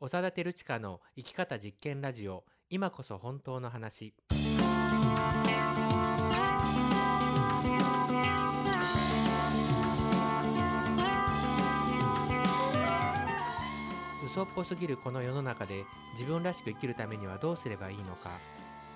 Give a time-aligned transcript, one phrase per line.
[0.00, 2.44] 長田照親の生き方実験ラジオ。
[2.70, 4.14] 今こそ本当の話。
[14.24, 18.30] 嘘っぽすぎるこの世の中で自分らしく生きるためにはどうすればいいのか。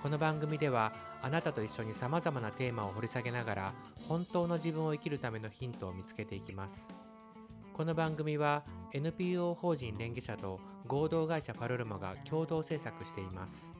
[0.01, 3.73] この番組ではあなたと一緒にさまざまなテーマを掘り下げながら
[4.07, 6.87] 本当の自分を生きるためのヒントを見つけていきます。
[7.73, 8.63] この番組は
[8.93, 13.73] NPO 法人連携者と合同会社パルルマが共同制作しています。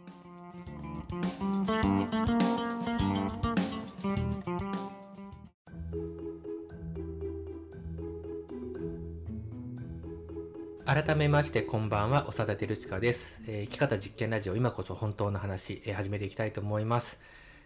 [10.85, 17.21] 改めましてこんばんは長田照親です、えー生き方実験ラジオ今こそ本当の話、えー始めていきたいと思います。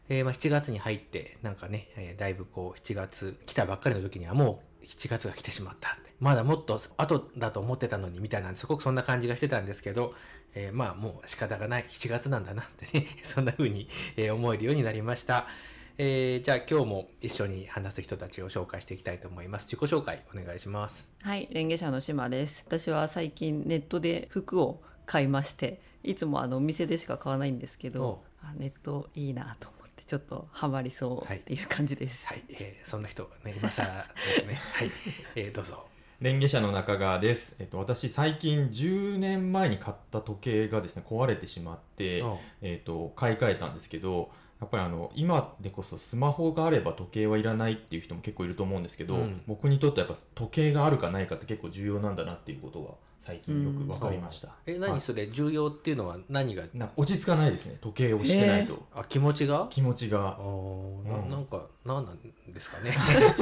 [0.09, 5.97] えーまあ、7月に入って、なんかね、えーだいぶこう、7月来たばっかりの時にはもう7月が来てしまった。
[6.19, 10.13] まだもっと後だと思ってたのにみたいな、すごくそんな感じがしてたんですけど、
[10.55, 15.47] えーまあもう仕方がない、7月なんだなってね、 そんな風に、えー思えるようになりました。
[15.99, 19.67] えーじゃあ今日も一緒に話す人たちを紹介していきたいと思います。
[19.67, 21.11] 自己紹介お願いします。
[21.21, 22.63] はい、レンゲ社の島です。
[22.67, 29.69] 私は最近ネットで服を買いまして、いつもあのお店でしか買わないんですけど、あネットいいなと
[30.07, 32.27] ちょっとハマりそうっていう感じです。
[32.27, 34.55] はい、えーそんな人、ね、まさですね。
[34.73, 34.91] はい、
[35.35, 35.85] えーどうぞ。
[36.21, 37.55] レンゲ社の中川です。
[37.59, 52.91] えっと、私、最近10年前に買った時計がですね、壊れてしまっておう、えっと、買い替えたんですけど、やっぱりあの、今でこそスマホがあれば時計はいらないっていう人も結構いると思うんですけど、うん僕にとってはやっぱ時計があるかないかって結構重要なんだなっていうことが
[53.27, 54.55] 最近よく分かりました。
[54.65, 54.79] え、はい。
[54.79, 58.81] 何それ、重要っていうのは何が、な落ち着かないですね、時計をしてないと。
[58.95, 59.67] あ、気持ちが？
[59.69, 61.29] 気持ちあがーなうん。
[61.29, 62.17] なんか、なんなん
[62.53, 62.93] ですかね。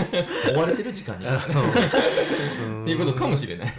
[0.55, 1.27] 追われてる時間に。
[1.27, 3.73] っっていうことかもしれない。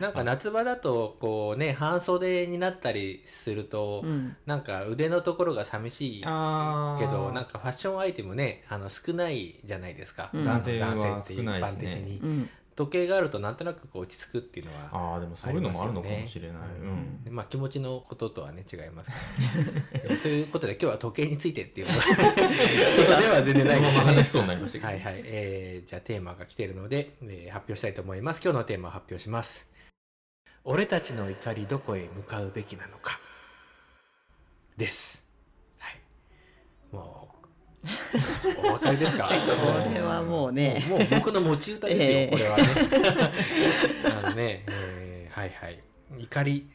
[0.00, 10.28] なんか夏場だと、こうね、半袖になったりすると、うん、なんか腕のところが寂しいけど、なんかファッションアイテムね、あの少ないじゃないですか。
[10.34, 10.44] うん。
[10.44, 10.94] 男性は。
[10.94, 11.88] 男性って一少ないですね。
[11.88, 12.18] 般的に。
[12.18, 15.14] うん、時計があるとなんとなくこう落ち着くっていうのは。
[15.14, 16.58] ああ、でもそういうのもあるのかもしれない。
[16.58, 17.22] うん。
[17.24, 21.86] ねまあ気持ちのこととはね違いますから、 えということで今日は時計についてっていう。
[21.88, 23.80] ことでは全然ない。
[23.80, 24.86] ですね話しそうになりましたけど。
[24.88, 28.42] はいはい、えーじゃあテーマが来ているので、えー発表したいと思います。
[28.44, 29.70] 今日のテーマを発表します。
[30.64, 33.18] 俺たちの怒りどこへ向かうべきなのか。
[34.76, 35.26] です。
[35.78, 36.00] はい。
[36.92, 37.25] もう
[38.58, 39.28] お分かりですか？
[39.28, 40.84] これはもうね。
[40.88, 42.28] もうもう僕の持ち歌ですよ、ええ。
[42.30, 42.64] これはね。
[44.24, 45.80] あのね、えーはいはい。
[46.18, 46.68] 怒り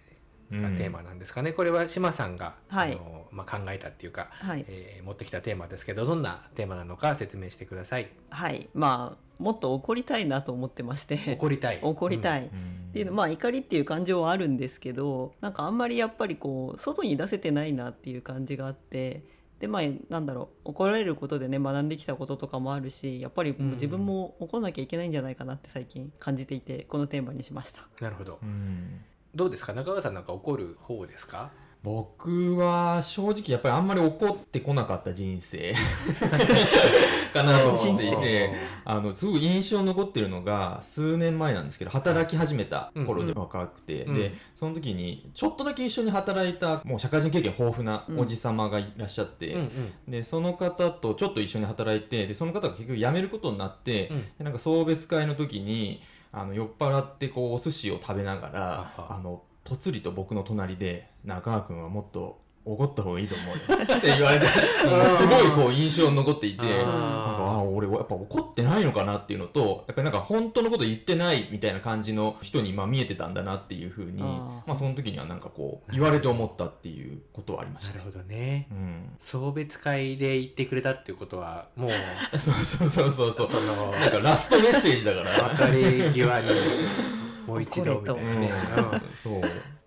[0.51, 2.91] がテーマなんですかね、これは島さんが、はい。
[2.91, 8.09] あのまあ、考えたっていうか、はい、えー持ってきたテーマですけどどんなテーマなのか説明してください。
[8.29, 11.79] はい、まあもっと怒りたいなと思ってまして、怒りたい。
[11.81, 12.41] 怒りたい。
[12.41, 12.47] うん。
[12.47, 19.23] っていうのまあ怒りっていう感情はあるんですけどなんかあんまりやっぱりこう外に出せてないなっていう感じがあって
[19.61, 27.87] でまあなんだろう怒られることでね学んできたこととかもあるしやっぱりもう自分も怒んなきゃいけないんじゃないかなって最近感じていてこのテーマにしました。
[28.01, 28.39] なるほど。
[28.41, 29.01] うん。
[29.35, 29.73] どうですか？
[29.73, 31.51] 中川さんなんか怒る方ですか？
[31.83, 35.73] 僕は正直やっぱりあんまり怒ってこなかった人生。
[37.33, 38.51] かなと思ってい人て
[38.85, 43.39] あのすごい印象に残ってるのが数年前なんですけど働き始めた頃でうん。
[43.39, 44.15] 若くて、うん。
[44.15, 50.11] でその時にちょっとだけ一緒に働いたもう社会人経験豊富なおじさまがいらっしゃって、うんうん。
[50.11, 54.21] でその方とちょっと一緒に働いてでその方が結局辞めることになって、うん。
[54.37, 59.41] でなんか送別会の時にあの酔っ払ってこうお寿司を食べながらあの
[59.71, 63.55] ぽつりと僕の隣で「中川君はもっとおごった方がいいと思うよ」
[63.97, 77.93] って言われてすごいこう印象に残っていてなんかあ俺やっぱ怒ってないのかなっていうのとやっぱりなんか本当のこと言ってないみたいな感じの人にまあ見えてたんだなっていうふうにまあその時にはなんかこう言われて思ったっていうことはありました。
[77.93, 77.99] ね。
[77.99, 78.67] なるほどね。
[78.71, 83.47] うん、送別会で言ってくれたっていうことはもうそう そうそうそうそう。
[83.47, 85.49] そのなんかラストメッセージだから。
[85.55, 86.49] 別れ際に
[87.47, 88.21] もう一度みたいな。
[88.39, 88.51] ね、
[88.93, 89.01] うん。
[89.15, 89.41] そう。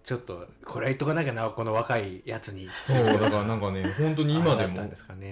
[0.05, 2.69] ちょっとこれは言っとかなきゃなこの若いやつに。
[2.87, 4.87] そう、だからなんかね、 本当に今でも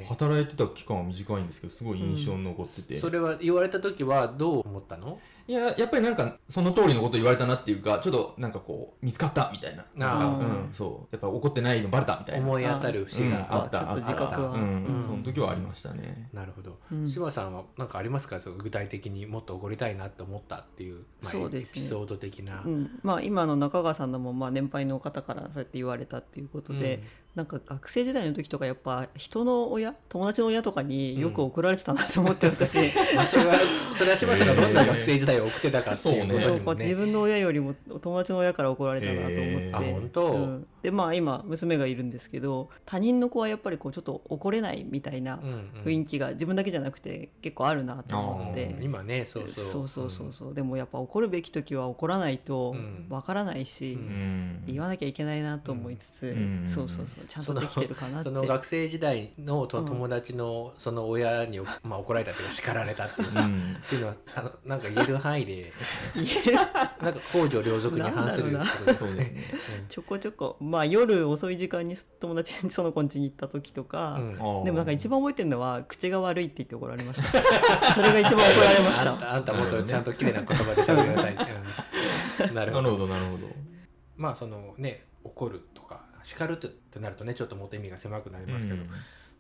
[0.09, 2.99] 働いてた期間は短いんですけど、すごい印象に残ってて。
[2.99, 5.21] それは言われた時はどう思ったの？
[5.47, 9.85] いや、やっぱりなんか、その通りのこと言われたなっていうか、ちょっとなんかこう、見つかったみたいな。
[9.97, 11.09] なんかあーうん、そう。
[11.11, 12.47] やっぱ怒ってないのバレたみたいな。
[12.47, 13.79] 思い当たる節があっうんあった。
[13.79, 14.51] ちょっと自覚は。
[14.53, 14.65] うん、う
[15.01, 15.05] ん。
[15.05, 16.29] その時はありましたね。
[16.33, 17.09] なるほど、うん。
[17.09, 18.41] 柴さんは何かありますか？
[18.41, 21.81] その具体的にもっと怒りたいなと思ったっていう、まあ、そうですね。
[21.81, 27.03] エピソード的な、うん、まあ今の中川さんのもまあ年配の方からそうやって言われたっていうことで、
[27.35, 32.77] なんか学生時代の時とかやっぱ人の親友達の親とかによく怒られてたなと思って私、
[33.17, 33.55] まあそれは
[33.95, 36.85] それは柴田さんがどんな学生時代を送ってたかっていうことにもね。
[36.85, 40.33] 自分の親よりも友達の親から怒られたなと思って、あ本当？
[40.33, 40.67] うん。
[40.83, 45.71] でまあ今娘がいるんですけど他人の子はやっぱりこうちょっと怒れないみたいなうんうん。
[45.85, 49.65] 雰囲気が自分だけじゃなくて結構あるなと思って、うん今ねそうそう。
[49.65, 50.55] そうそうそうそう。
[50.55, 53.07] でもやっぱ怒るべき時は怒らないとうん。
[53.09, 54.63] わからないし、ううん。
[54.67, 56.69] 言わなきゃいけないなと思いつつ、うん。
[56.69, 58.25] そうそうそう ちゃんとできてるかなって。
[58.25, 63.77] その学生時代のと友達のその親に、まあ、怒られたっていうか叱られたっていうか、うん。
[63.85, 65.73] っていうのはあのなんか言える範囲で
[66.15, 66.55] 言える。
[66.55, 69.45] なんか公序良俗に反することですね。
[69.89, 70.57] ちょこちょこ。
[70.61, 74.19] まあ夜遅い時間に友達にその子ん家に行った時とか、
[74.65, 77.29] でもなんか一番覚えてるのは口が悪いって言って怒られました。
[77.95, 79.13] それが一番怒られました。
[79.13, 82.55] あんたあんたもっとちゃんと綺麗な言葉で喋りなさい。
[82.55, 82.83] なるほど。
[82.83, 83.07] なるほど。
[83.07, 83.73] なるほど。
[84.17, 88.83] まあそのね怒るとか叱るってなるとねちょっともっと意味が狭くなりますけど、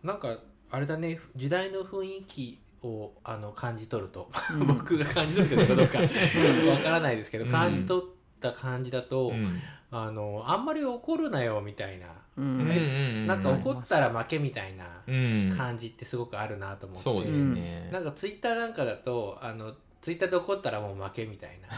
[0.03, 0.39] なんか
[0.71, 4.67] あれだね時代の雰囲気をあの感じ取ると、うん。
[4.67, 6.07] 僕が感じ取るけどどうかわ
[6.79, 7.51] からないですけど、うん。
[7.51, 8.05] 感じ取っ
[8.41, 9.61] た感じだと、うん。
[9.91, 12.07] あのあんまり怒るなよみたいな、
[12.37, 13.27] うん。
[13.27, 15.55] なんか怒ったら負けみたいなうん。
[15.57, 17.89] 感じってすごくあるなと思って、そうですね。
[17.93, 21.69] なんかツイッターなんかだとあのツイッターで怒ったらもう負けみたいな、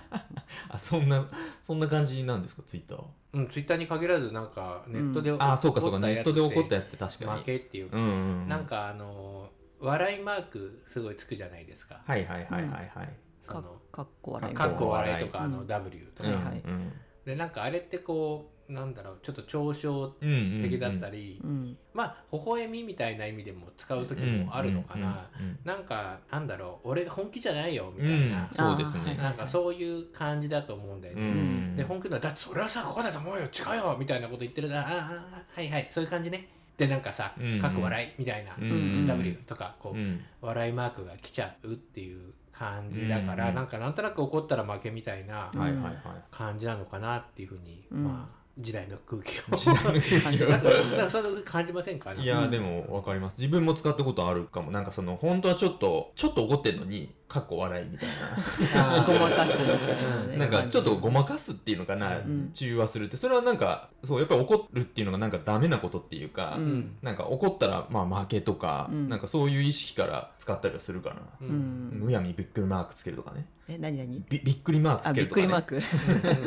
[0.70, 1.28] あそんな
[1.62, 3.04] そんな感じなんですかツイッター
[3.34, 5.98] うん、ツイッターに限らずなんかネットで、あそうかそうか。
[5.98, 7.40] ネットで怒ったややつって確かに。
[7.40, 9.50] 負けっていうか、うんうんなんかあの
[9.80, 12.00] 笑いマークすごいつくじゃないですか。
[12.06, 13.06] はいはいはいはいはい。
[13.46, 14.54] かそのかっこ笑い。
[14.54, 15.44] かっこ笑いとか、うん。
[15.44, 16.92] あの W とか、はいはいうん。
[17.26, 28.48] でなんかあれってこうなんだろうちょっと嘲笑的だったり、うんまあ微笑みみたいな意味でも使う時もあるのかな、うんうんなんかなんだろう俺本気じゃないよみうんたいな、うん。
[28.54, 29.14] そうですね。
[29.16, 31.26] なんかそういう感じだと思うんだようね。
[31.26, 31.76] ん。
[31.76, 33.42] で本気のだってそれはさこうだと思うよ。
[33.42, 35.86] 違うよみたいなこと言ってるあああはいはい。
[35.90, 36.48] そういう感じね。
[36.76, 38.08] でなんかさうんうんかっこ笑い。
[38.18, 38.70] みたいな、うん。
[38.70, 45.50] うん W とかこう、うん笑いマークが来ちゃうっていう感じだから、うんうんなんかなんとなく怒ったら負けみたいな
[46.30, 48.04] 感じなのかなっていうふうに、うん。
[48.04, 49.56] まあ時代の空気を。
[49.56, 50.16] 時代の空気
[51.36, 51.42] を。
[51.44, 52.12] 感じませんか？
[52.14, 53.40] いやでも分かります。
[53.40, 54.70] 自分も使ったことあるかも。
[54.72, 58.08] なんかその本当はちょっとちょっと怒ってんのにかっこ笑いみたい
[58.74, 60.36] あーごまかすみたいなね。
[60.38, 62.50] ななんかちょっとごまかすっていうのかな、ん。
[62.52, 63.16] 中和するって。
[63.16, 66.96] それはなんかそうやっぱり怒るっていうのがなんかダメなことっていうか、うん。
[67.02, 69.08] なんか怒ったらまあ負けとか、うん。
[69.08, 71.98] なんかそういう意識から使ったりはするかな、ううん。
[71.98, 73.46] んむやみびっくりマークつけるとかね。
[73.68, 74.24] え何何？
[74.28, 76.24] びびっくりマークあびっつけるとか、ね、くりマーク。
[76.26, 76.42] はいうん。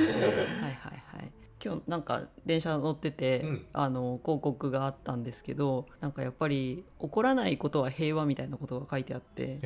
[0.62, 0.74] はい
[1.14, 1.31] はい
[1.63, 3.66] 今日なんか電車乗ってて、うん。
[3.74, 9.60] あの広告があったんですけどなんかやっぱり怒らないことは平和みたいなことが書いてあって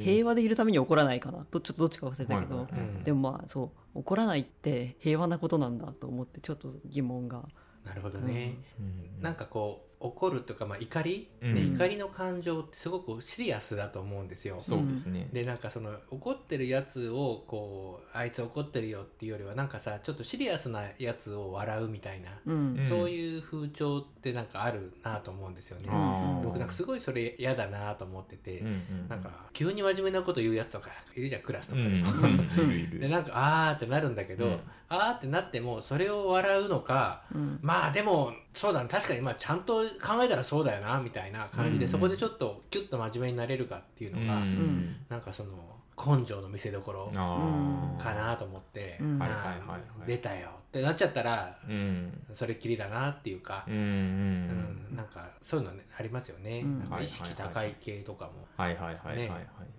[0.00, 1.46] 平和でいるために怒らないかな。
[1.50, 3.64] どちょっとどっちか忘れたけど、はいはいでもまあそ
[3.94, 7.44] う怒らないって平和なことなんだと思ってちょっと疑問が。
[7.84, 9.22] なるほどね、うん。
[9.22, 11.54] なんかこう怒るとか、まあ、怒り、うん。
[11.54, 14.58] ね怒りの感情ってすごくシリアスだと思うんですよ。
[14.60, 22.76] そうですね、でなんかその怒ってるやつをこうあいつ怒ってるよっていうよりはなんかさちょっとシリアスなやつを笑うみたいな、うん。
[22.78, 22.88] うん。
[22.88, 25.88] そういう風潮ってなんかあるなと思うんですよね。
[25.90, 26.42] あー。
[26.42, 32.42] 僕なんかすごいそれ嫌だなと思ってて、うんうんなんか急に真面目なこと言うやつとかいるじゃんクラスとうんかでも。
[32.62, 32.70] うん。
[32.70, 33.00] いるいる。
[33.00, 34.60] でなんかあーってなるんだけど、うん。
[34.88, 37.58] あーってなってもそれを笑うのかうん。
[37.62, 38.88] まあでもそうだね。
[38.88, 45.50] 確かにまあちゃんと考えたらそうだよなみたいな感じで、うんそこでちょっとキュッと真面目になれるかっていうのが、うんなんかその
[45.96, 47.06] 根性の見せ所
[47.98, 48.98] かなと思って、
[50.06, 52.12] 出たよってなっちゃったらうん。
[52.32, 54.94] それっきりだなっていうかう、んううん。
[54.94, 56.80] んなんかそういうの、ね、ありますよね、うん。
[56.80, 58.48] なんか意識高い系とかも。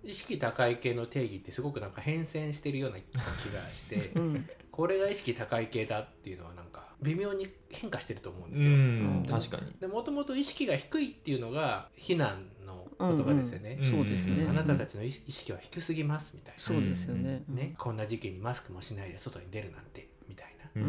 [0.02, 4.48] 意識高い系の定義ってすごくなんか変遷してるような気がしてうん。
[4.70, 8.70] これが意識高い系だっていうのはなんか微妙に変化してると思うんでうすよ。
[8.70, 9.26] ん。
[9.28, 9.72] 確かに。
[9.78, 13.78] でもともと意識が低いっていうのが非難の言葉ですよね。
[13.82, 13.90] うん。
[13.90, 14.50] そうですね、うん。
[14.50, 20.15] あなたたちの意識は低すぎますみたいそうですよね、な、ね、こんな時期にマスクもしないで外に出るなんて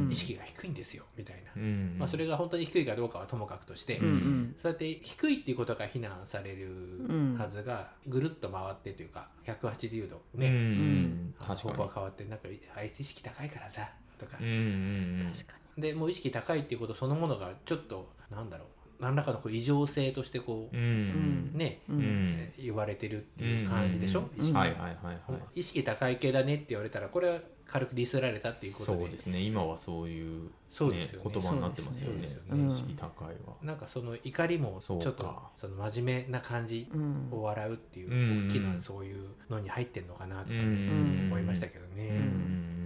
[0.10, 1.96] 意識が低いんですよみたいな、うん。
[1.98, 10.44] まあ、それが本当に低いかどうかはともかくとして、そうやって低いっていうことが非難されるはずが、ぐるっと回ってというか180度うん。
[10.44, 13.90] うね、ん方向が変わってなんかあいつ意識高いからさ
[14.20, 14.38] とか。
[15.78, 18.68] でもう意識高いっていうことそのものがちょっとなんだろう。
[19.00, 21.52] 何らかのこう異常性としてこうう、ん。
[21.54, 22.02] ね、に、ううん。
[22.02, 25.60] んえー言われてるっていう感じでしょ、うん意識はいはいはいはい。
[25.60, 27.40] 意識高い系だねって言われたらこれは
[27.70, 29.00] 軽くディスられたっていうことで。
[29.00, 29.42] そうですね。
[29.42, 31.30] 今はそういうそうですよね。
[31.34, 32.14] 言葉になってますよね。
[32.14, 32.70] そうですよね。
[32.70, 33.54] 意識高いは。
[33.62, 37.28] なんかその怒りもちょっとその真面目な感じうん。
[37.32, 41.28] を笑うっていううん大きなそういうのに入ってんのかなとかね、うん。
[41.28, 42.77] 思いましたけどね、うんうん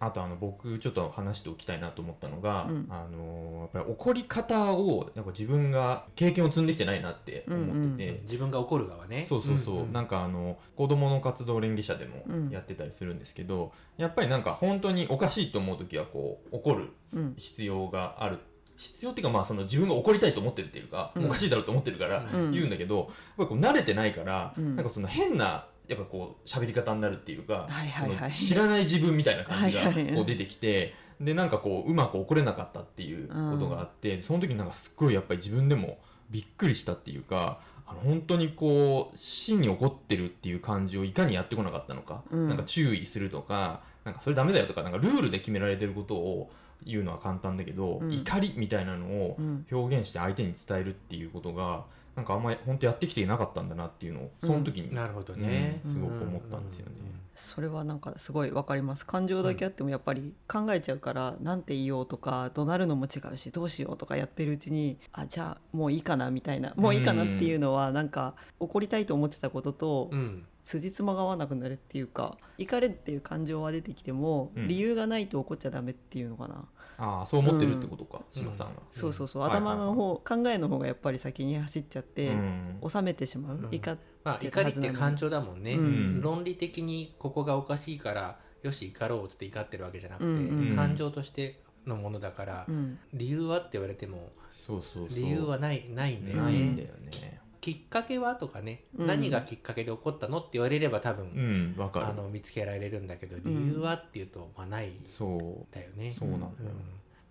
[0.00, 2.86] あとあの僕ちょっと話しておきたいなと思ったのが、うん。
[2.90, 9.24] あのやっぱり怒り方をなんか自分が経験を積んできてないなって思ってて、自分が怒る側ね。
[9.24, 17.34] そうそうそう、んんなんかあの子供の活動連議者でうんもやってたりするんですけど、やっぱりなんか本当におかしいと思う時はこう怒るうん。
[17.36, 18.38] 必要がある。
[18.76, 21.26] 必要っていうかまあその自分が怒りたいと思ってるっていうか、うん。
[21.26, 22.52] おかしいだろうと思ってるからうん。
[22.52, 24.76] 言うんだけど、やっぱりこう慣れてないから、うん。
[24.76, 28.32] なんかその変なやっぱこう喋り方になるっていうか、はいはいはい。
[28.32, 30.14] その知らない自分みたいな感じがはいはい。
[30.14, 35.98] こう出てきて、でなんかこううまく怒れなかったっていうことがあって、その時になんかすっごいやっぱり自分でも
[36.30, 42.48] びっくりしたっていうかあの本当にこう真に怒ってるっていう感じをいかにやってこなかったのか、うん。
[42.48, 46.50] なんか注意するとかなんかそれダメだよとかなんかルールで決められてることを
[46.86, 48.12] 言うのは簡単だけど、うん。
[48.12, 49.66] 怒りみたいなのをうん。
[49.70, 51.84] 表現して相手に伝えるっていうことが
[52.16, 56.92] なんかあんまり本当やってきていなかったんだなっていうのをその時に、なるほどね、うんすごく思ったんですよね。
[57.34, 59.04] それはなんかすごいわかります。
[59.04, 70.18] 感情だけあってもやっぱり考えちゃうから、なんて言おうとか怒鳴るのも違うしどうしようとかやってるうちにあじゃあもういいかなみたいなもういいかなっていうのはなんか怒りたいと思ってたこととうん。
[70.18, 74.68] うん辻褄が合わなくなるっていうか怒れっていう感情は出てきても、うん。
[74.68, 76.64] 理由がないと怒っちゃダメっていうのかな、
[76.98, 78.82] ああそう思ってるってことか、島さんが。
[78.90, 82.80] そうそうそう、はい頭の方、考えの方がやっぱり先に走っちゃって、うん。
[82.88, 83.68] 収めてしまう、うん。
[83.70, 86.20] 怒っまあ怒りって感情だもんね、うん。
[86.20, 90.68] 論理的にここがおかしいからよし怒ろうっつって怒ってるわけじゃなくて、うん。
[90.70, 90.76] うん。
[90.76, 92.98] 感情としてのものだから、うん。
[93.12, 95.16] 理由はって言われてもそうそうそう。
[95.16, 97.40] 理由はないないんだよないんだねよね。
[97.64, 99.06] きっかけはとかね、うん。
[99.06, 102.06] 何がきっかけで起こったのって言われれば多う分、んわかる。
[102.08, 106.10] あの見つけられるんだけど理由はっていうと、まあないそだよね。
[106.10, 106.52] うそうなんだよ。
[106.60, 106.68] うん。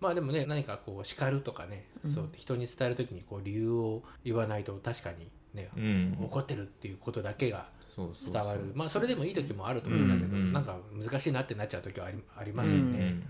[0.00, 2.12] まあでもね何かこう叱るとかね、うん。
[2.12, 6.18] そう人に伝える時にこう理由を言わないと確かにね、うん。
[6.20, 8.32] 怒ってるっていうことだけがそうそうそう。
[8.32, 8.72] 伝わる。
[8.74, 10.34] まあそれでもいい時もあると思うんだけど、うん。
[10.34, 10.52] うん。
[10.52, 12.82] なんか難しいなってなっちゃう時はありありますようん。
[12.82, 12.92] うん。
[12.92, 13.22] ね、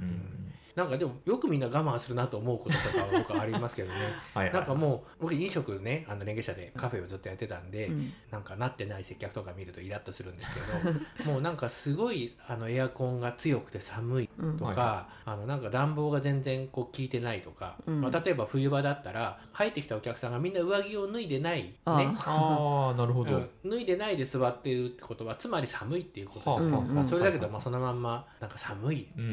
[0.75, 3.95] なんかでもよくみんな我慢するなと思うこととかは僕はありますけどね。
[4.35, 8.12] はいはいなんかもう僕飲食ねあの連携者でカフェをずっとやってたんで、うん。
[8.31, 10.61] なんかなってない接客とか見るとイラッとするんですけ
[11.25, 14.59] ど もうなんかすごいあのエアコンが強くて寒いうん。
[14.59, 18.00] とか、はいはあのなんか暖房が全然こう効いてないとか、うん。
[18.00, 21.93] まあ、例えば冬場だったら入ってきたお客さんがみんな上着を脱いでない、ね、あ
[22.26, 23.37] ああなるほど。
[23.37, 23.71] うん。
[23.71, 29.31] 脱いでないで座ってるってことはつまり寒いっていうことはあじゃないはあまあそれだけど、まあ、そのまんまなんか寒いうんうんう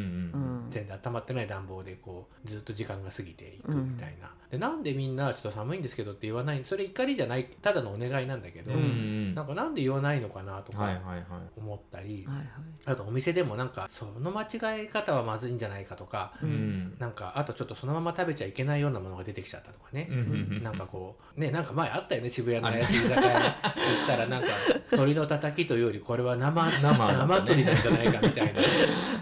[0.67, 0.67] ん。
[0.69, 7.49] 全然温まってない暖房でこうずっと時間が過ぎていくみたいな、でなんでみんなちょっと寒いんですけどって言わないそれ怒りじゃない。
[7.61, 9.35] ただのお願いなんだけど、うんうん。
[9.35, 11.23] なんかなんで言わないのかなとかはいはいはい。
[11.57, 12.45] 思ったり、はいはい。
[12.85, 16.51] あとお店でもなんかその間違え方はまずいんじゃないかとか、ううん。
[16.51, 20.63] んなんかあとちょっとそのまま食べちゃいけないようなものが出てきちゃったとかね、うんうんうん。
[20.63, 24.47] なんかこうねなんか前あったよね渋谷の怪しい居酒屋に行ったらなんか
[24.91, 28.61] 鶏のたたきというよりこれは生生生鶏なんじゃないかみたいな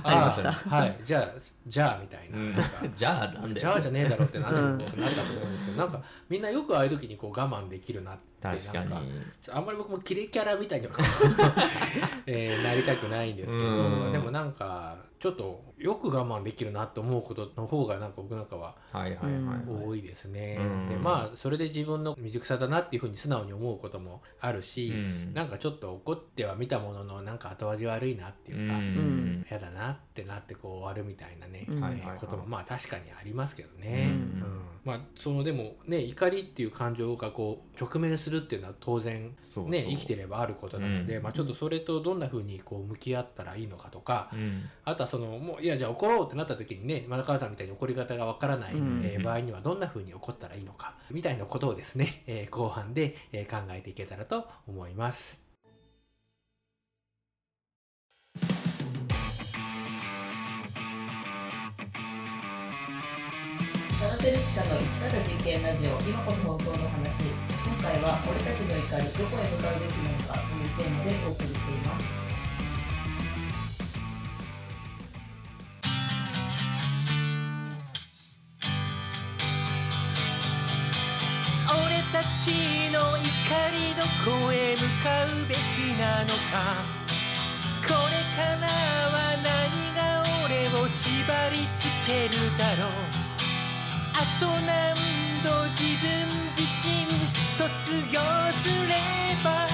[0.10, 0.96] ありましたはい。
[1.04, 1.30] じゃあ
[1.68, 2.56] じゃあみたいな,、うん。
[2.56, 3.60] なんか じゃあなんで？
[3.62, 8.58] じゃあじゃねえだろってな,、うんなったと思うんですけどなんかみんなよくああいう時にこう我慢できるなってなん
[9.52, 10.94] あんまり僕もキレキャラみたいには、
[12.26, 14.12] えーなりたくないんですけど、うん。
[14.14, 18.76] でもなんかちょっとよく我慢できるなと思うことの方がなんか僕なんかは。
[18.94, 20.58] 多いですね。
[20.60, 20.90] うん。
[20.90, 25.34] でまあそれで自分の未熟さだなっていうふうに素直に思うこともあるし、うん。
[25.34, 29.46] なんかちょっと怒ってはみたもののなんか後味悪いなっていうか、うん。
[29.50, 31.68] 嫌だなってなってこう終わるみたいなね、
[32.20, 34.10] こともまあ確かにありますけどね。
[34.12, 34.42] うん。
[34.42, 34.62] うん。
[34.86, 39.36] まあそのでもね怒りっていう感情がこう直面するっていうのは当然
[39.68, 41.24] ね生きてればあることなので、うん。
[41.24, 44.64] まあちょっとそれとどんなふうにこう向き合ったらいいのかとか、うん。
[44.86, 55.42] あとはそのもういやじゃあ怒ろうってなった時にね前川さんみたいに怒り方がわからない、うんえー場合にはどんな風に怒ったらいいのかみたいなことをですね、 えー後半で、えー考えていけたらと思います。
[64.00, 67.26] サラテルチカの生き方実験ラジオ今こそ本当の話
[67.66, 72.29] 今回は俺たちの怒りどこへ向かうべきなのかというテーマでお送りしています
[84.00, 85.60] どこへ向かうべき
[86.00, 86.88] なのか。
[87.84, 88.64] これから
[89.12, 91.10] は何が俺を縛
[91.50, 92.90] りつけるだろう。
[94.14, 94.96] あと何
[95.44, 96.08] 度自分
[96.56, 96.88] 自身
[97.58, 97.68] 卒
[98.10, 98.22] 業
[98.64, 99.68] すれば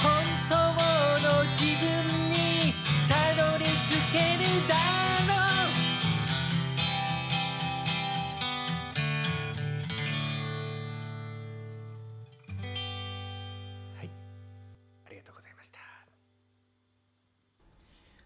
[0.00, 0.56] 本当
[1.20, 1.71] の自分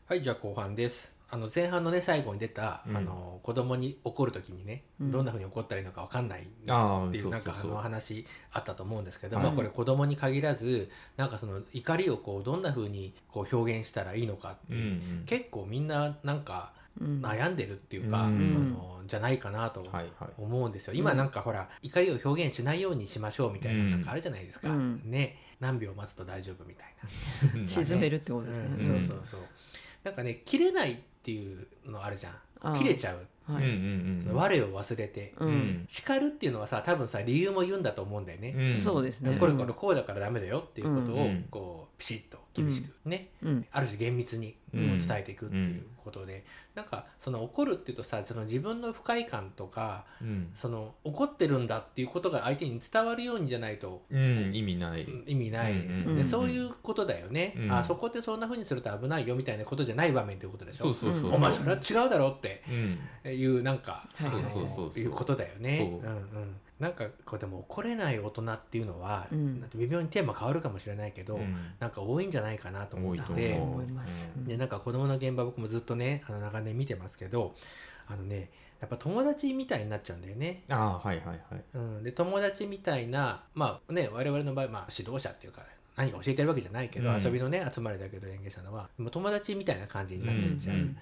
[0.08, 1.12] はい、じゃあ後半です。
[1.30, 2.96] ああの前半のね最後に出た、うん。
[2.96, 5.10] あの子供に怒る時にね、うん。
[5.10, 6.70] どんな風に怒ったらいいのか分かんないって
[7.18, 9.46] いうなんかあの話あったと思うんですけど、はい。
[9.46, 15.24] まあこれ子供に限らずなんかその怒りをこうどんな風にこう表現したらいいのかってうんういう、ん。
[15.26, 17.20] 結構みんななんかうん。
[17.20, 18.76] 悩んでるっていうか、うん。
[18.96, 19.84] あのじゃないかなと
[20.38, 20.94] 思うんですよ。
[20.94, 23.90] 今なんかほら怒りを表現しないようにしましょうみたいなうん。
[23.90, 25.02] なんかあるじゃないですか、うん。
[25.04, 26.86] ね何秒待つと大丈夫みたい
[27.60, 27.66] な。
[27.66, 28.86] 沈めるってことですね、うん。
[28.86, 29.40] そうそうそう
[30.06, 32.74] なんかね切れないっていうのあるじゃん。
[32.74, 33.64] 切れちゃう、はい。
[33.64, 35.52] うんうんうん我を忘れて、ううん。
[35.52, 38.76] ん叱るっていうのはさ多分さ理由も言うんだと思うんだよね、うん。
[38.76, 39.36] そうですね。
[39.40, 41.44] これこれこうだからダメだよっていうことをうん。
[41.50, 43.66] こうピシッと厳しくね、うん。
[43.72, 44.98] ある種厳密にうん。
[44.98, 50.50] 伝えていくっていうことで、なんかその怒るっていうとさその自分の不快感とかうん。
[50.54, 55.06] その怒ってるんだっていうことが相手に伝わるようにじゃないとうん意味ない。
[55.26, 57.72] 意味ないですよね、うんそういうことだよね、うん。
[57.72, 60.84] あそこってそんな風にすると危ないよみたいなことじゃない場面ってことでしょ。
[60.84, 61.34] そうそうそうそう。
[61.34, 62.62] お前それは違うだろって
[63.24, 63.32] うん。
[63.32, 64.30] いうなんか、はい。
[64.30, 64.98] そうそうそうそう。
[64.98, 65.98] いうことだよね。
[66.02, 69.64] うんうんなんかこうでも怒れない大人っていうのは、うん。
[69.76, 71.56] 微妙にテーマ変わるかもしれないけど、うん。
[71.80, 73.22] なんか多いんじゃないかなと思って。
[73.32, 74.44] うて思います、うん。
[74.44, 77.54] でなんか子供の現場僕もずっとねあの長年見てますけど
[78.06, 80.64] あのねやっぱ友達みたいになっちゃうんだよね。
[80.68, 81.38] ああはいはいはい。
[81.74, 85.62] うん、で友達みたいなまあね我々の場合、まあ、指導者っていうか
[85.96, 90.76] 何か教えてるわけじゃないけど、うん遊びのね集まりだけど演芸者のは友達みたいな感じになってっちゃう。
[90.76, 90.94] うん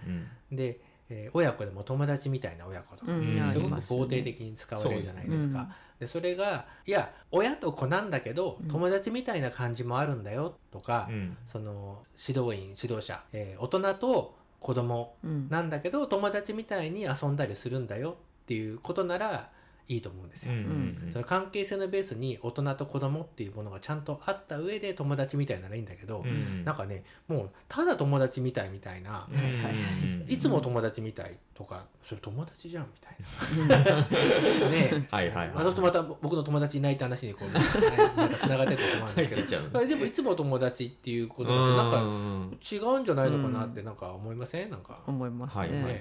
[0.52, 0.78] で、
[1.11, 3.14] えー親子でも友達みたいな親子とか、う
[3.52, 5.61] すごく肯定的に使われるじゃないですか。
[5.61, 5.68] うん。
[6.00, 8.68] でそれがいや親と子なんだけどうん。
[8.68, 11.37] 友達みたいな感じもあるんだよとか、うん。
[11.46, 15.49] その指導員指導者、えー大人と子供うん。
[15.50, 19.50] なんだけど友達みたいに遊んだりするんだよっていうことなら
[19.86, 20.52] いいと思うんですよ。
[20.52, 26.64] うんその関係性のベースに大人と子供っていうものがちゃんとあった上で友達みたいならいいんだけど、うん。
[26.64, 29.44] なんかねもうただ友達みたいみたいな、うんうん
[30.22, 30.26] うん。
[30.28, 33.76] いつも友達みたいとかそれ友達じゃんみたいな。
[34.70, 35.48] ねはいはいはい。
[35.48, 37.48] まあそうするとまた僕の友達いないって話にこう、
[38.16, 44.70] また繋がってってしまうんですけど、でもいつも友達っていうことだとなんか違うんじゃないのかなってなんか思いません？
[44.70, 44.98] なんか。
[45.06, 45.94] 思いますね、はいはいはい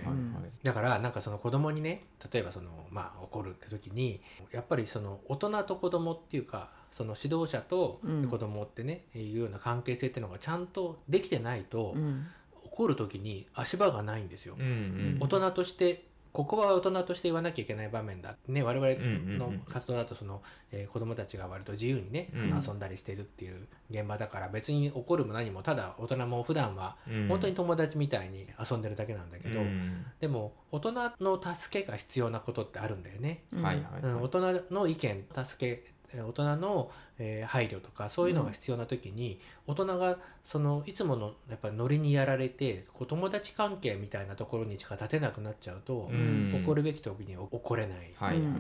[0.63, 8.27] だからなんかその子供にね例えばそのまあ怒るって時にやっぱりその大人と子供っていうかその指導者とうん。
[8.29, 12.27] 子供ってね、いうような関係性っていうのがちゃんとできてないと、うん。
[12.65, 14.55] 怒る時に足場がないんですよ。
[14.57, 15.17] うんうん。
[15.19, 18.35] 大人としてここは大人として言わなきゃいけない場面だ。
[18.47, 20.41] ね我々のうん活動だとその、
[20.71, 22.49] えー子供たちが割と自由にね、あうん。
[22.49, 27.27] の遊んだりしてるっていう現場だから別に怒るも何もただ大人も普段はうん。
[27.27, 30.05] 本当に友達みたいに遊んでるだけなんだけど、うん。
[30.19, 30.91] でも大人
[31.21, 33.43] の助けが必要なことってあるんだよね。
[33.53, 34.01] うんはいはい。
[34.01, 46.61] うん、大人の意見助けえー大人の、えー配慮とかそういうのが必要な時に、大人がそのいつものやっぱりノリにやられてこう友達関係みたいなところにしか立てなくなっちゃうと、うん。
[46.63, 48.11] 怒るべき時に怒れない。
[48.15, 48.59] はいはいはいはい。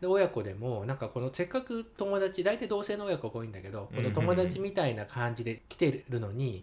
[0.00, 6.62] で親子でもなんかこのせっかく友達大体同性の親子が多いんだけどこの友達みたいな感じで来てるのに、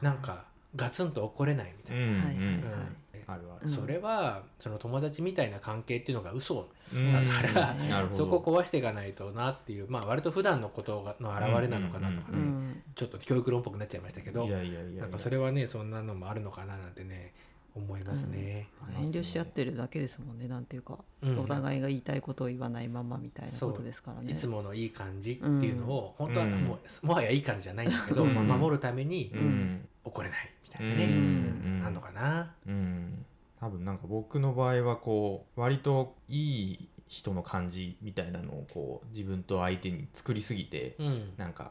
[0.00, 2.02] なんかガツンと怒れないみたいな。
[2.02, 2.44] うんはいはいはい。
[2.44, 2.96] うん
[3.26, 3.66] あるある。
[3.66, 3.72] うん。
[3.72, 8.18] それはその友達みたいな関係っていうのが嘘うんだから、なるほど。
[8.18, 12.40] そこを壊していかないとなっていうまあ割と普段のことがの表れなのかなとかね、うん。
[12.40, 12.82] うん。
[12.94, 15.02] ちょっと教育論っぽくなっちゃいましたけどいやいやいやいや。
[15.02, 17.32] なんかそれはねそんなのもあるのかななんてね
[17.74, 18.68] 思いますね。
[18.80, 21.38] まあ遠慮し合ってるだけですもんねなんていうか、うん。
[21.40, 24.32] お互いが言いたいことを言わないままみたいなことですからね。
[24.32, 26.64] いつものいい感じっていうのを、本当はうん。
[26.64, 28.34] もうもはやいい感じじゃないんだけど、うん。
[28.34, 29.88] まあ、守るためにうん。
[30.04, 31.12] 怒れないみたいなね、うん。
[31.12, 32.54] うんあんのかな。
[32.66, 33.24] うん。
[33.60, 41.32] 多分なんか僕の場合はこう割といい人の感じみたいなのをこう自分と相手に作りすぎてうん。
[41.36, 41.70] なんか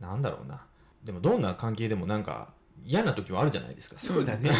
[0.00, 0.64] なんだろうな。
[1.04, 2.48] でもどんな関係でもなんか
[2.84, 3.96] 嫌な時はあるじゃないですか。
[3.98, 4.50] そうだね。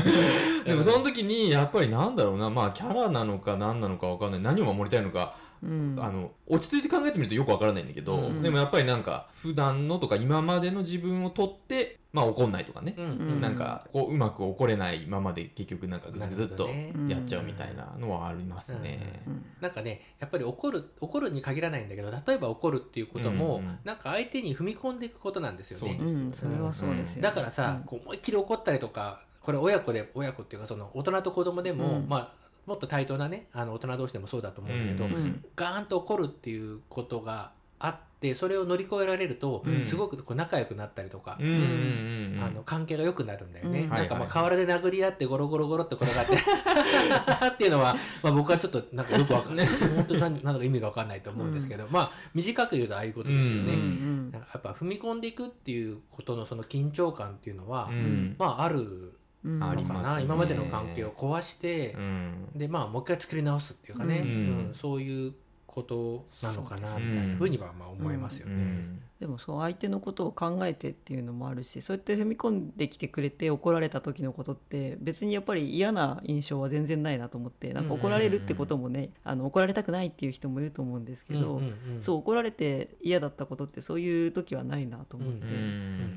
[0.64, 2.48] でもその時にやっぱりなんだろうな。
[2.48, 4.40] まあキャラなのか何なのかわかんない。
[4.40, 5.96] 何を守りたいのか、うん。
[6.00, 13.40] あの落ち着いて考えてみるとよくわからないんだけど、うんでもやっぱりなんか普段のとか今までの自分を取ってまあ怒んないとかね、うんうん。
[13.40, 16.68] なんかこううまく怒れないままで結局なんかぐずぐずっと
[17.08, 19.22] やっちゃうみたいなのはありますね。
[19.26, 23.78] うんなんかねやっぱり怒る怒るに限らないんだけど例えば怒るっていうことも、うんうん。
[23.84, 25.96] なんか相手に踏み込んでいくことなんですよね。
[25.98, 27.84] そううん、それはそうですよ、だからさ、うん。
[27.84, 32.08] こう思いっきり怒ったりとかこれ親子で親子っていうかその大人と子供でも、うん。
[32.08, 35.12] まあもっと対等なねあの大人同士でもそうだと思うんだけど、うん。
[35.14, 35.44] うん。
[35.54, 39.84] ガーンと怒るっていうことがあってそれを乗り越えられると、うん。
[39.84, 43.88] すごくこう仲良くなったりとか、うんうんあの関係が良くなるんだよね、うん。
[43.88, 46.34] なんかまあ河原で殴り合ってゴロゴロゴロって転がって
[47.48, 49.66] っていうのは、まあ、僕はちょっとなんかよくわかんない。
[49.66, 58.36] 本当に何何だか意味がわかんないと思うんですけど、まあ短く言うとああいうことですよね、うんうんやっぱ踏み込んでいくっていうことのその緊張感っていうのは、うん。
[58.38, 59.12] まああるうん
[59.44, 60.24] ありますね。
[60.24, 62.48] 今までの関係を壊して、うん。
[62.54, 64.28] でまあもう一回作り直すっていうかね、うん。
[64.28, 64.32] う
[64.70, 64.74] ん。
[64.80, 65.34] そういう
[65.66, 68.54] ことなのかなみたいなふうにはまあ思いますよね。
[68.54, 82.02] うんでもそう相手のことを考えてっていうのもあるしそうやって踏み込んできてくれて怒られた時のことって別にやっぱり嫌な印象は全然ないなと思ってなんか怒られるってこともね、あの怒られたくないっていう人もいると思うんですけど、うんうんうん。
[82.02, 85.46] そう怒られて嫌だったことってそういう時はないなと思って。
[85.46, 85.52] うん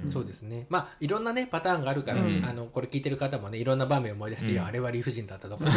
[0.05, 0.65] うんそうですね。
[0.69, 2.45] まあいろんなねパターンがあるから、うん。
[2.45, 4.53] あのこれ聞いてる方もねいろんな場面を思い出して、うん。
[4.53, 5.71] いやあれは理不尽だったとか、 ね、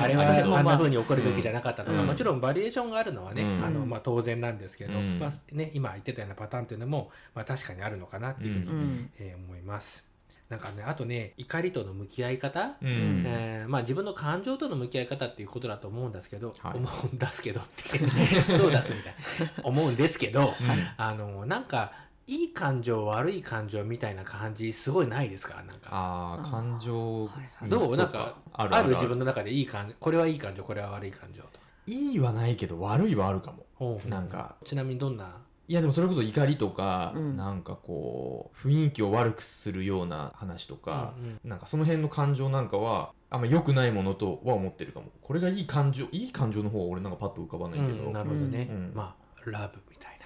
[0.00, 2.06] あれはあんな風に怒るべきじゃなかったとか、うん。
[2.06, 3.64] もちろんバリエーションがあるのはね、うん。
[3.64, 5.18] あのまあ、当然なんですけど、うん。
[5.18, 9.10] まあね、今言ってたようなパターンっていうのも、まあ、確かにあるのかなっていうふうに、うん。
[9.18, 10.04] えー思います。
[10.50, 13.24] なんかねあとね怒りとの向き合い方、うん。
[13.26, 16.76] えーまあ、自分の感情との向き合い方っていうことだと思うんですけど、はい。
[16.76, 17.98] 思うんですけどって
[18.56, 19.14] そう出すみたい
[19.56, 19.64] な。
[19.64, 20.52] 思うんですけど、
[20.98, 21.92] あのなんか
[22.26, 25.56] いい感情悪い感情みたいな感じすごいないですか？
[25.62, 25.88] なんか。
[25.90, 27.70] ああ感情はいはい。
[27.70, 27.90] どう？
[27.92, 28.90] そなんかあある。
[28.94, 31.64] 自分の中でいい感これはいい感情これは悪い感情とか。
[31.86, 34.00] いいはないけど悪いはあるかも。
[34.06, 34.56] なんか。
[34.64, 37.36] ちなみにどんないやでもそれこそ怒りとか、うん。
[37.36, 41.38] なんかこう雰囲気を悪くするような話とか、うんうん。
[41.44, 45.06] なんかその辺の感情なんかはあんま良くないものとは思ってるかも。
[45.22, 48.92] これがいい感情いい感情の方は俺なんかパッと浮かばないけど、うんなるほどね、うん。
[48.94, 50.18] まあラブみたい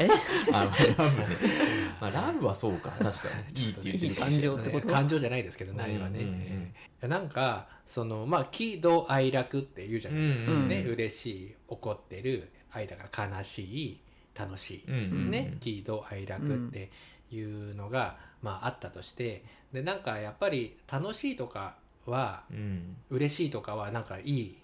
[0.00, 0.08] え？
[0.52, 1.26] あまあラブね、
[2.00, 2.90] まあ、ラブはそうか。
[2.90, 3.12] 確か
[3.54, 3.60] に。
[3.62, 4.14] いいって言ってる。
[4.14, 4.88] 感情ってこと？
[4.88, 6.40] 感情じゃないですけど何はね、うんうんうん。
[6.40, 10.68] えーなんかそのまあ喜怒哀楽って言うじゃないですか、うんうん。
[10.68, 14.00] ね嬉しい怒ってる愛だから悲しい
[14.38, 15.30] 楽しい、うんうんうん。
[15.30, 16.90] ね喜怒哀楽って
[17.30, 22.96] いうのが、まああったとしてでなんかやっぱり楽しいとかはうん。
[23.10, 24.58] 嬉しいとかはなんかいい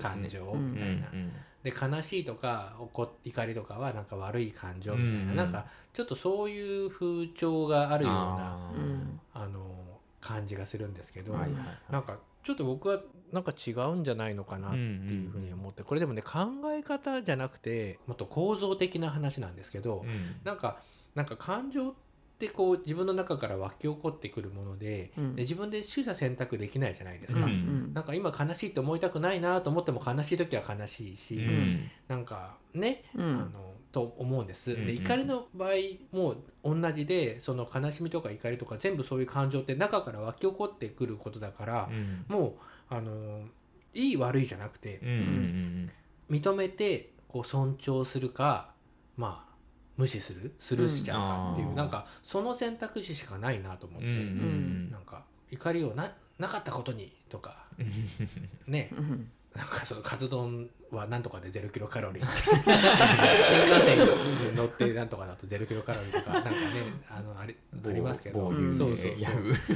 [0.00, 5.36] 感情うんみたいな、うんで悲しいとか怒怒りとかはなんか悪い感情みたいな、うん。
[5.36, 8.76] なんかちょっとそういう風潮があるようなあー。
[8.76, 9.60] うんあの
[10.22, 11.92] 感じがするんですけど、はいはいはい。
[11.92, 13.00] なんかちょっと僕は
[13.32, 20.36] なんか違うんじゃないのかなっていうふうに思って、これでもね考え方じゃなくてもっと構造的な話なんですけど、うん。
[20.44, 20.80] なんか
[21.14, 21.94] なんか感情っ
[22.38, 25.36] てこう自分の中から湧き起こってくるもので,、うん。
[25.36, 27.40] で自分で取捨選択できないじゃないですか。
[27.40, 27.46] うん。
[27.46, 27.48] う
[27.88, 27.94] ん。
[27.94, 31.90] なんか今悲しいと思いたくないなと思っても悲しい時は悲しいし、うん。
[32.08, 33.24] なんかね、うん。
[33.24, 34.74] あのと思うんです。
[34.74, 35.70] で怒りの場合
[36.12, 42.56] も同じでその悲しみとか怒りとか全部そういう感情って中から湧き起こってくることだから、うんも
[42.90, 43.42] うあの
[43.92, 45.12] いい悪いじゃなくてうんう
[46.32, 48.70] ん認めてこう尊重するか
[49.16, 49.50] まあ
[49.96, 50.54] 無視する？
[50.58, 51.74] スルーしちゃうかっていう、うん。
[51.74, 57.66] なんかその選択肢しかないなと思って、うんうんなんか怒りをななかったことにとか
[58.66, 58.90] ね。
[58.96, 62.26] うんなんかそのカツ丼はなんとかでゼロキロカロリー。
[62.26, 63.98] 新幹線
[64.50, 66.56] に乗ってなんとかだとゼロキロカロリーとかなんかね
[67.08, 68.40] あのあれありますけど。
[68.40, 68.98] 某うんそうそう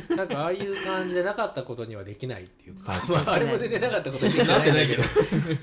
[0.09, 0.17] そう。
[0.17, 5.03] なんかああいう感じでなかったことにはできないっていうかああれも全然なかったことにできなってないけど。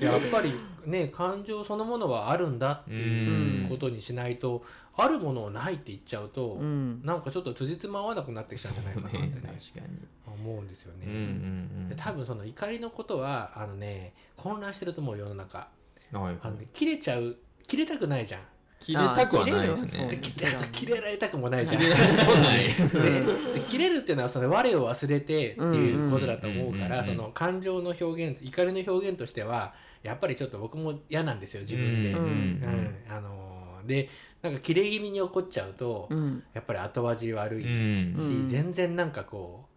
[0.04, 0.54] やっぱり
[0.86, 4.64] ね感情そのものはあるんだっていうことにしないと
[4.96, 7.02] あるものをないって言っちゃうと、うん。
[7.04, 10.22] なんかちょっと辻褄合わなくなってきたんじゃないかなってね確かに。
[10.32, 11.06] 思うんですよね。
[11.06, 14.12] うんうんで多分その怒りのことはあのね
[14.42, 15.68] 混乱してると思う世の中。
[16.12, 16.36] うんはい。
[16.42, 18.40] あの、ね、切れちゃう切れたくないじゃん。
[18.80, 21.80] 切れたくはないですあー切れるね切れ切れられたくもないじゃん。
[21.82, 22.64] 切れられたくはない。
[22.64, 32.10] でで切れるっていうのはその我を忘れてっていうことだと思うかうんうんうんうんらその感情の表現怒りの表現としてはやっぱりちょっと僕も嫌なんですよ自分で。
[32.10, 34.08] うんうんあのーで
[34.42, 36.42] なんか切れ気味に怒っちゃうと、うん。
[36.52, 37.74] やっぱり後味悪いし、うん。
[37.74, 38.48] うん。
[38.48, 39.71] 全然なんかこう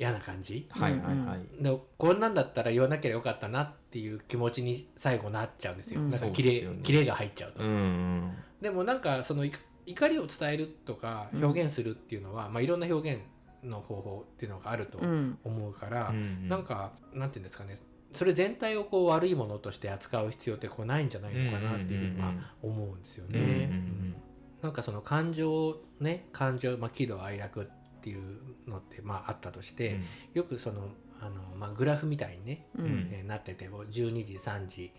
[0.00, 0.66] 嫌な感じ？
[0.70, 1.62] はいはいはい。
[1.62, 6.10] でこんなんだったら言わなきゃよかったなっていう気持ちに最後なっちゃうんですよ、うん。
[6.10, 6.78] なんか切れそうですよね。
[6.82, 8.32] 切れが入っちゃうと、うんうん。
[8.62, 9.52] でもなんかそのい
[9.84, 13.22] 怒りを伝えるとか表現するっていうのは、まあ、いろんな表現
[13.62, 15.38] の方法っていうのがあるとうん。
[15.44, 17.76] 思うから、うんなんかなんていうんですかね。
[18.14, 23.38] それ全体をこう悪いものとして扱う必要ってこうないんじゃないのかなっていうふうにまあ思うんですよね。
[23.38, 24.14] うんうんうんうん。
[24.62, 29.98] なんかその感情ね感情、まあ、喜怒哀楽っていうのってまああったとして、
[30.32, 30.88] よくその
[31.20, 32.86] あの、まあ、グラフみたいにね、ううん。
[32.86, 34.90] んえーなってても12時3時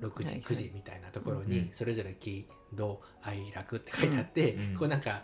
[0.00, 0.42] 6時、はいはい。
[0.42, 5.22] 9時みたいなところうんにそれぞれ喜怒哀楽って書いてあって、うんこうなんか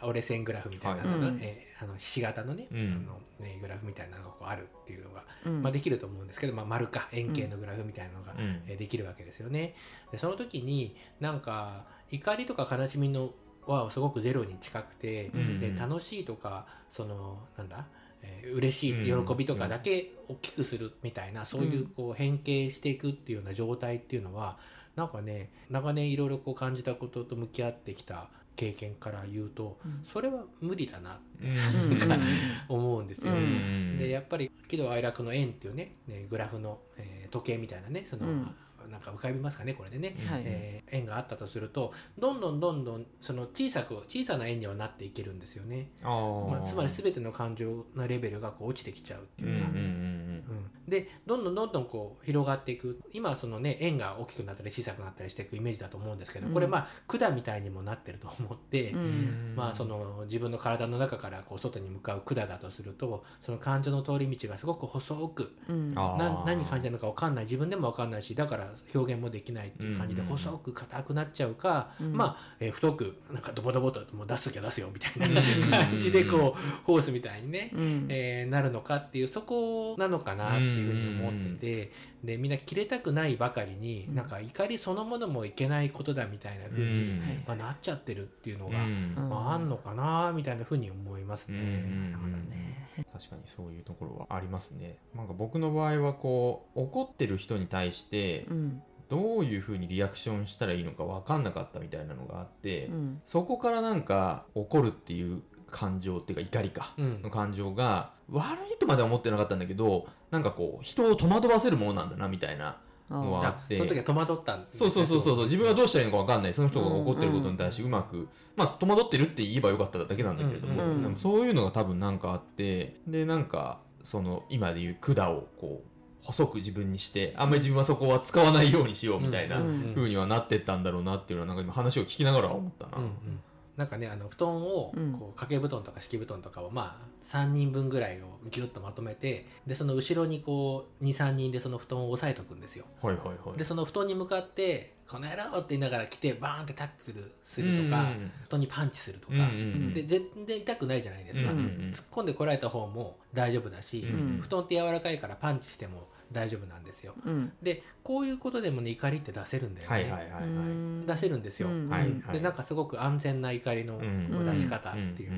[0.00, 1.36] あ折れ線グラフみたいなのが、はい。
[1.40, 3.06] えーあのひし形のね,、うん。
[3.08, 5.62] あのねグラフみたいなのがこうあるっていうのが、うん。
[5.62, 8.62] まあ、できると思うんですけど、まあ、丸か円形のグラフみたいなのが、うん。
[8.66, 9.74] えーできるわけですよね。
[10.10, 13.32] でその時になんか怒りとか悲しみの
[13.66, 15.60] はすごくゼロに近くて、うん。
[15.60, 17.86] で楽しいとかそのなんだ、
[18.22, 19.26] えー嬉しいうん。
[19.26, 24.58] 喜びとかだけ大きくするみたいな、そういうこう変形していくっていうような状態っていうのは
[24.96, 30.04] なんかね長年いろいろこう感じたことと向き合ってきた経験から言うと、うん。
[30.12, 31.48] それは無理だなってう
[31.88, 31.92] ん。
[31.92, 32.22] うん
[32.68, 33.32] 思うんですよ。
[33.32, 33.98] うん。
[33.98, 38.54] でやっぱり喜怒哀楽の円っていうねねグラフの、えー時計みたいなねその、うん
[38.92, 40.42] なんか浮かびますかねこれでね、はい。
[40.44, 50.90] えー円があったとするとどんどんどんどんその小さく小さな円にはなっていけるんですよね、まあ、つまり全ての感情のレベルがこう落ちてきちゃうっていうか、うんうんうんうん。
[50.90, 53.00] でどんどんどんどんこう広がっていく。
[53.12, 56.54] 今はそのね円が大きくなったり小さくなったりしていくイメージだと思うんですけど、うん。
[56.54, 59.52] これまあ管みたいにもなってると思って、ううん。
[59.52, 65.94] ん まあその自分の体の中からこう外に向かう管だとするとその感情の通り道がすごく細くうん。
[65.94, 67.44] 何感じてるのか分かんない。
[67.44, 70.38] 自分でも分かんないしだから表現もできないっていう感じでうんうんうん。
[70.38, 72.12] 細く硬くなっちゃうか、うん。
[72.12, 75.34] まあ、えー太くなんかドボドボともう出す時は出すよみたいうん
[75.70, 78.06] な感じでこうホースみたいにね、うん。
[78.08, 81.92] えーなるのかっていうそこなのかなっていうふうに思ってて
[82.24, 84.14] でみんな切れたくないばかりにうん。
[84.14, 87.20] なんか怒りそのものもいけないことだみたいなふうに、うん。
[87.46, 89.28] まあ、なっちゃってるっていうのうが、んうん。
[89.28, 91.58] まあ、あんのかなみたいなふうに思いますね。
[91.58, 92.86] ね。
[93.12, 94.98] 確かにそういうところはありますね。
[95.14, 98.82] なんか僕の場合はこう怒ってる人に対してうん。
[99.08, 103.22] どういうふうにリアクションしたらいいのか分かんなかったみたいなのがあって、うん。
[103.26, 107.22] そこからなんか怒るっていう感情っていうか怒りかうん。
[107.22, 112.76] の感情が悪いとまでは思ってなかったんだけどなんかこう人を戸惑わせるものなんだなみたいな
[113.10, 115.44] のはああってその時は戸惑ったんですそうそうそうそうそう。
[115.44, 116.54] 自分がどうしたらいいのか分かんない。
[116.54, 125.88] その人が怒ってることに対してうんうまく、まあ戸惑ってるって言えばよかっただけなんだけれども、うんうんでもそういうのが多分なんかあってでなんかその今でいう管をこう
[126.22, 129.92] 細く自分にしてあんまり自分はそこは使わないようにしようみたいなうん。
[129.94, 132.98] 風にはなってったんだろうなっていうのはなんか今話を聞きながら思ったな。
[132.98, 133.40] うんうん
[133.76, 135.12] なんかねあの布団をうん。
[135.12, 142.84] こう掛け布団とか敷布団とかをまあ3人分ぐらいをギュッとまとめてでその後ろにこう23人でその布団を押さえとくんですよ。
[143.00, 143.58] はいはいはい。
[143.58, 148.08] でその布団に向かって「この野郎!」って言いながら来てバーンってタックルするとか、
[148.48, 149.50] 布団にパンチするとか、うんうんう
[149.90, 149.94] ん。
[149.94, 151.70] で全然痛くないじゃないですか、うんうんうん。
[151.92, 154.40] 突っ込んでこられた方も大丈夫だし、うん。
[154.42, 157.14] 布団って柔らかいからパンチしても大丈夫なんですよ。
[157.24, 157.52] うん。
[157.62, 160.42] でこういうことでもね怒りって出せるんだよね、はいはいはいはい。
[160.42, 165.32] うん出せるんですよ、うんはいでなんかすごく安全な怒りのうん出し方っていう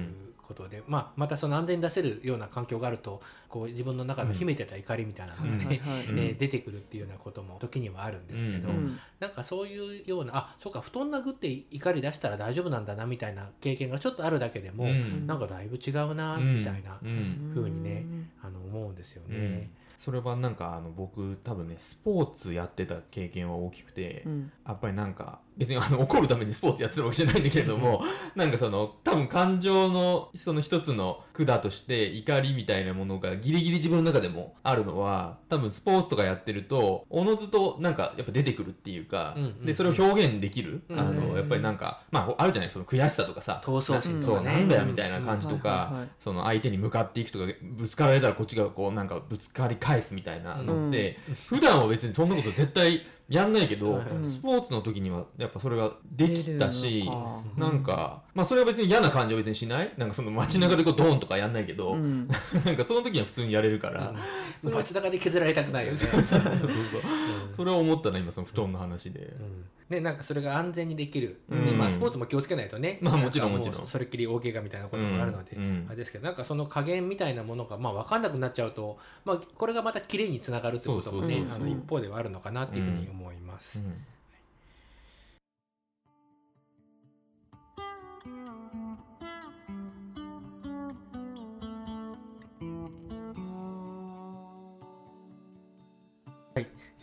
[0.46, 8.98] ことで、まあ、またその安全に出せるような環境があるとこう自分の中の秘めてた怒りみたいなのがね、えー出てくるっていうようなことも時にはあるんですけど、ううん。
[9.20, 15.26] なんかそういうようなあそうか布団殴って怒り出したら大丈夫なんだなみたいな経験がちょっとあるだけでも、うん。
[15.26, 17.52] なんかだいぶ違うなみたいな、うん。
[17.54, 18.04] 風にね
[18.42, 19.70] あの思うんですよね。
[19.98, 24.52] それはなんかあの僕多分ねスポーツやってた経験は大きくて、うん。
[24.66, 28.02] やっぱりなんか別にあの怒るためにスポーツやってるわけじゃないんだけれども
[28.34, 44.52] なんかその多分感情のその一つの管として怒りみたいなものがギリギリ自分の中でもあるのは多分スポーツとかやってるとおのずとなんかやっぱ出てくるっていうか、うんうんでそれを表現できる、うんあのやっぱりなんかまああるじゃないその悔しさとかさ闘争心とそうかね。
[44.52, 54.24] なんだよみたいな感じとか、はいはいはいその相手に向かっていくとかぶつかられたらこっちがこうなんかぶつかり返すみたいなのって、普段は別にそんなこと絶対やんないけど、うん。
[54.24, 57.08] スポーツの時にはやっぱそれができたし
[57.56, 59.92] なんか、まあそれは別に嫌な感じは別にしない。
[59.96, 62.28] なんかその街中でこうドーンとかやんないけど、うん。
[62.64, 64.14] なんかその時には普通にやれるから、
[64.62, 64.74] うん。
[64.74, 65.98] 街中で削られたくないよね。
[65.98, 66.40] そうそうそう。
[66.52, 69.20] そううんそれは思ったな今その布団の話で。
[69.20, 69.64] うん。
[69.88, 71.66] ね、なんかそれが安全にできる、うん。
[71.66, 73.86] ねまあ、スポーツも気をつけないとね、まあもちろんもちろん。
[73.86, 75.62] それっきり大怪我みたいなこともあるので、うん。
[75.62, 75.86] うん。
[75.88, 81.56] あれですけどなんかその加減みたいなものが、まあ、分かんなくなっちゃうと、まあ、これがまた綺麗につながるってこともねそうそうそう。
[81.56, 83.78] あの一方ではあるのかなっていうふうに思います。
[83.78, 83.94] うん。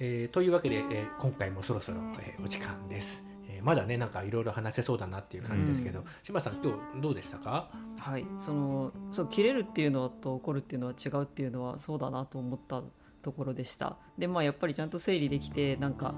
[0.04, 3.24] えーというわけで、えー今回もそろそろ、えーお時間です。
[3.47, 7.69] えーまだねなんかいろいろ話せそうだなっていう感じですけど、島さん今日どうでしたか？
[8.00, 8.26] はい。
[8.39, 12.82] そのそう切れるっていうのと怒るっていうのは違うっていうのはそうだなと思った
[13.22, 16.14] ところでしたでまあやっぱりちゃんと整理できてなんか、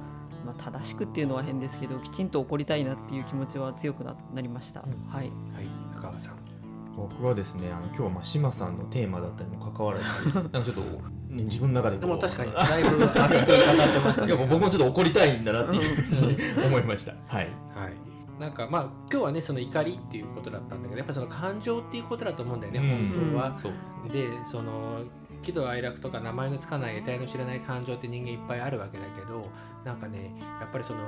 [0.46, 6.54] まあ、正しくっていうのは変ですけどきちんと怒りたいなっていう気持ちは強くななりました、うんはいはい中川さん。
[6.96, 14.36] 僕はですねあの今日はまあ島さんのテーマだったにもかかわらず なんかちょっと、ね、自分の中でこうでも確かに だいぶ熱く語ってましたね。
[14.36, 17.14] 僕もちょっと怒りたいんだなっていう 思いました。
[17.28, 17.48] はい。
[17.74, 23.58] はい、なんかまあ今日はねその怒りっていうことだったんだけどやっぱその感情っていうことだと思うんだよね、本当は。
[23.58, 23.78] そうで
[24.12, 24.22] すね。
[24.22, 25.00] でその
[25.44, 29.50] 喜怒哀楽とか名前のつかない得体の知らない感情って人間いっぱいあるわけだけど
[29.84, 31.00] なんかねやっぱりその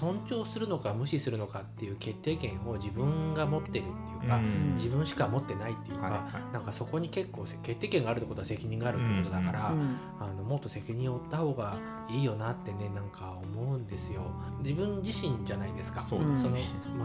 [0.00, 4.74] 尊重するのか無視するのかっていう決定権を自分が持ってるっていうか、うん。
[4.74, 6.18] 自分しか持ってないっていうか、はいは
[6.50, 6.52] い。
[6.52, 9.96] なんかそこに結構せ決定権があるってことは責任があるってことだから、うん。
[10.20, 11.78] あのもっと責任を負った方が
[12.08, 14.22] いいよなってねなんか思うんですよ。
[14.62, 16.00] 自分自身じゃないですか。
[16.00, 16.64] そうですそのね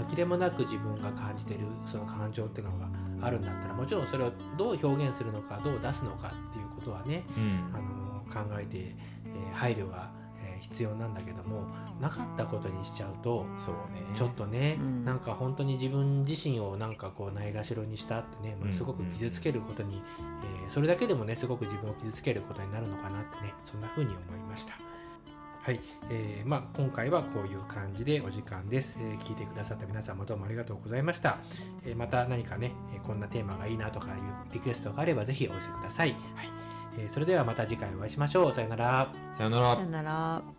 [0.10, 2.88] 紛れもなく自分が感じてるその感情っていうのが
[3.22, 7.72] あるんだったらもちろんそれをどう表現するのかどう出すのかっていうことはねうん。
[7.74, 8.08] あの
[8.46, 10.10] 考えて、えー配慮が、
[10.44, 11.64] えー必要なんだけども
[12.00, 14.02] なかったことにしちゃうとそうね。
[14.16, 15.06] ちょっとね、うん。
[15.06, 20.02] なんか本当に自分自身をなんかこうないがしろにしたってね、まあ、すごく傷つけることに、
[20.44, 24.74] えーそれだけでもねすごく自分を傷つけることになるのかなってねそんな風に思いました。
[25.62, 25.80] はい、
[26.10, 31.40] えーまあ、今回はこういう感じでお時間です、えー聞いてくださった皆様どうもありがとうございました、
[31.86, 34.14] えーまた何かね、えーこんなテーマがいいなとかいう
[34.54, 36.20] リクエストがあればぜひお寄せください、はい。
[36.98, 38.54] えーそれではまた次回お会いしましょう。
[38.54, 39.14] さよなら。
[39.38, 39.76] さよなら。
[39.76, 40.57] さよなら